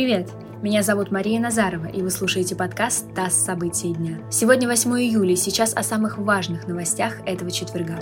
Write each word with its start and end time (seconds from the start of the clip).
Привет! 0.00 0.30
Меня 0.62 0.82
зовут 0.82 1.10
Мария 1.10 1.38
Назарова, 1.38 1.84
и 1.84 2.00
вы 2.00 2.08
слушаете 2.08 2.56
подкаст 2.56 3.04
«ТАСС. 3.14 3.34
События 3.34 3.92
дня». 3.92 4.16
Сегодня 4.30 4.66
8 4.66 4.92
июля, 4.92 5.36
сейчас 5.36 5.74
о 5.74 5.82
самых 5.82 6.16
важных 6.16 6.66
новостях 6.66 7.18
этого 7.26 7.50
четверга. 7.50 7.98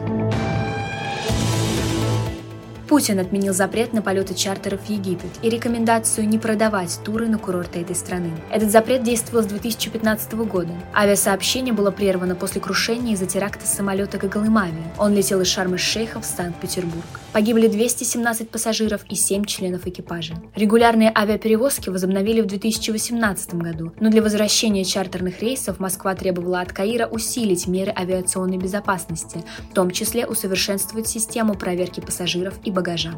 Путин 2.88 3.19
отменил 3.19 3.53
запрет 3.53 3.93
на 3.93 4.00
полеты 4.00 4.34
чартеров 4.34 4.80
в 4.80 4.89
Египет 4.89 5.29
и 5.43 5.50
рекомендацию 5.50 6.27
не 6.27 6.39
продавать 6.39 6.98
туры 7.04 7.29
на 7.29 7.36
курорты 7.36 7.82
этой 7.82 7.95
страны. 7.95 8.30
Этот 8.50 8.71
запрет 8.71 9.03
действовал 9.03 9.43
с 9.43 9.46
2015 9.46 10.32
года. 10.46 10.72
Авиасообщение 10.95 11.75
было 11.75 11.90
прервано 11.90 12.35
после 12.35 12.62
крушения 12.62 13.12
из-за 13.12 13.27
теракта 13.27 13.66
самолета 13.66 14.16
Гагалымави. 14.16 14.82
Он 14.96 15.14
летел 15.14 15.43
из 15.43 15.48
Шарм-эш-Шейха 15.48 16.22
в 16.22 16.25
Санкт-Петербург. 16.25 17.04
Погибли 17.35 17.68
217 17.68 18.48
пассажиров 18.48 19.02
и 19.11 19.14
7 19.14 19.45
членов 19.45 19.86
экипажа. 19.86 20.36
Регулярные 20.57 21.12
авиаперевозки 21.14 21.90
возобновили 21.90 22.40
в 22.40 22.46
2018 22.46 23.54
году, 23.54 23.93
но 24.00 24.09
для 24.09 24.23
возвращения 24.23 24.84
чартерных 24.84 25.43
рейсов 25.43 25.79
Москва 25.79 26.14
требовала 26.14 26.62
от 26.62 26.73
Каира 26.73 27.07
усилить 27.07 27.67
меры 27.67 27.93
авиационной 27.95 28.57
безопасности, 28.57 29.45
в 29.70 29.75
том 29.75 29.90
числе 29.90 30.26
усовершенствовать 30.26 31.07
систему 31.07 31.54
проверки 31.54 32.00
пассажиров 32.00 32.55
и 32.64 32.70
багажа. 32.78 33.12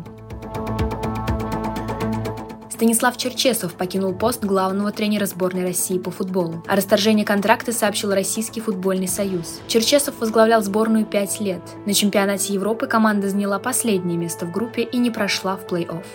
Станислав 2.71 3.19
Черчесов 3.19 3.75
покинул 3.75 4.15
пост 4.15 4.43
главного 4.43 4.91
тренера 4.91 5.27
сборной 5.27 5.65
России 5.65 5.99
по 5.99 6.11
футболу. 6.11 6.65
О 6.67 6.77
расторжении 6.77 7.25
контракта 7.25 7.73
сообщил 7.73 8.15
Российский 8.15 8.63
футбольный 8.63 9.07
союз. 9.07 9.61
Черчесов 9.69 10.19
возглавлял 10.19 10.63
сборную 10.63 11.05
пять 11.05 11.41
лет. 11.41 11.61
На 11.85 11.93
чемпионате 11.93 12.55
Европы 12.55 12.87
команда 12.87 13.29
заняла 13.29 13.59
последнее 13.59 14.17
место 14.17 14.47
в 14.47 14.51
группе 14.51 14.81
и 14.81 14.97
не 14.97 15.11
прошла 15.11 15.57
в 15.57 15.67
плей-офф. 15.67 16.07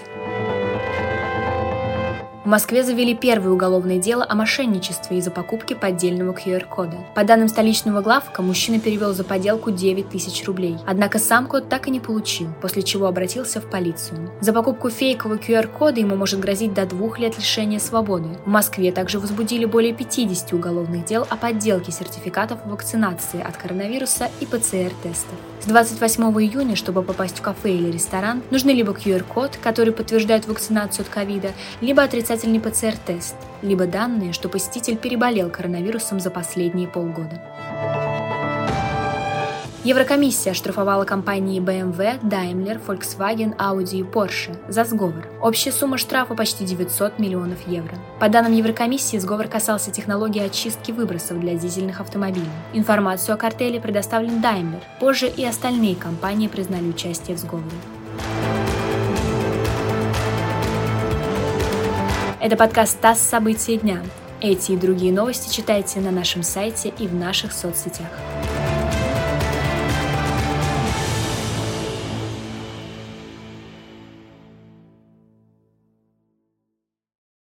В 2.46 2.48
Москве 2.48 2.84
завели 2.84 3.16
первое 3.16 3.54
уголовное 3.54 3.98
дело 3.98 4.24
о 4.30 4.36
мошенничестве 4.36 5.18
из-за 5.18 5.32
покупки 5.32 5.74
поддельного 5.74 6.32
QR-кода. 6.32 6.98
По 7.16 7.24
данным 7.24 7.48
столичного 7.48 8.02
главка, 8.02 8.44
мужчина 8.44 8.80
перевел 8.80 9.16
за 9.16 9.24
подделку 9.24 9.72
9 9.72 10.10
тысяч 10.10 10.46
рублей. 10.46 10.78
Однако 10.86 11.18
сам 11.18 11.48
код 11.48 11.70
так 11.70 11.88
и 11.88 11.90
не 11.90 12.00
получил, 12.00 12.50
после 12.62 12.84
чего 12.84 13.08
обратился 13.08 13.60
в 13.60 13.68
полицию. 13.68 14.30
За 14.42 14.54
покупку 14.54 14.92
фейкового 14.92 15.38
QR-кода 15.38 16.00
ему 16.00 16.16
может 16.16 16.40
грозить 16.40 16.76
до 16.76 16.86
двух 16.86 17.18
лет 17.18 17.36
лишения 17.36 17.80
свободы. 17.80 18.30
В 18.46 18.48
Москве 18.48 18.92
также 18.92 19.20
возбудили 19.20 19.66
более 19.66 19.96
50 19.96 20.54
уголовных 20.54 21.06
дел 21.06 21.26
о 21.28 21.38
подделке 21.38 21.92
сертификатов 21.92 22.60
вакцинации 22.68 23.42
от 23.42 23.58
коронавируса 23.58 24.30
и 24.40 24.46
ПЦР-тестов. 24.46 25.34
С 25.66 25.68
28 25.68 26.24
июня, 26.44 26.76
чтобы 26.76 27.02
попасть 27.02 27.40
в 27.40 27.42
кафе 27.42 27.74
или 27.74 27.90
ресторан, 27.90 28.44
нужны 28.52 28.70
либо 28.70 28.92
QR-код, 28.92 29.58
который 29.64 29.94
подтверждает 29.94 30.46
вакцинацию 30.46 31.04
от 31.04 31.10
ковида, 31.10 31.54
либо 31.82 32.04
отрицательный 32.04 32.60
ПЦР-тест, 32.60 33.34
либо 33.64 33.88
данные, 33.88 34.32
что 34.32 34.48
посетитель 34.48 34.96
переболел 34.96 35.50
коронавирусом 35.50 36.20
за 36.20 36.30
последние 36.30 36.88
полгода. 36.88 37.42
Еврокомиссия 39.86 40.54
оштрафовала 40.54 41.06
компании 41.06 41.62
BMW, 41.62 42.20
Daimler, 42.24 42.84
Volkswagen, 42.84 43.56
Audi 43.58 44.00
и 44.00 44.02
Porsche 44.02 44.58
за 44.68 44.84
сговор. 44.84 45.28
Общая 45.44 45.72
сумма 45.72 46.00
штрафа 46.00 46.34
почти 46.34 46.66
900 46.66 47.20
миллионов 47.20 47.68
евро. 47.68 47.96
По 48.20 48.28
данным 48.28 48.54
Еврокомиссии, 48.54 49.18
сговор 49.18 49.48
касался 49.48 49.92
технологии 49.92 50.42
очистки 50.42 50.92
выбросов 50.92 51.40
для 51.40 51.54
дизельных 51.54 52.02
автомобилей. 52.02 52.50
Информацию 52.74 53.36
о 53.36 53.38
картеле 53.38 53.80
предоставлен 53.80 54.42
Daimler. 54.42 54.82
Позже 55.00 55.28
и 55.28 55.46
остальные 55.46 55.98
компании 55.98 56.48
признали 56.48 56.90
участие 56.90 57.38
в 57.38 57.40
сговоре. 57.40 57.70
Это 62.40 62.58
подкаст 62.58 63.00
«ТАСС. 63.00 63.20
События 63.20 63.78
дня». 63.78 64.02
Эти 64.42 64.72
и 64.72 64.78
другие 64.78 65.14
новости 65.14 65.54
читайте 65.54 66.00
на 66.00 66.10
нашем 66.10 66.42
сайте 66.42 66.92
и 66.98 67.08
в 67.08 67.14
наших 67.14 67.54
соцсетях. 67.54 68.10